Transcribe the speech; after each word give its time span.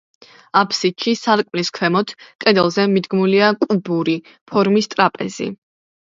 აფსიდში, 0.59 1.11
სარკმლის 1.17 1.67
ქვემოთ, 1.75 2.13
კედელზე, 2.45 2.85
მიდგმულია 2.93 3.49
კუბური 3.65 4.15
ფორმის 4.53 4.89
ტრაპეზი. 4.95 5.49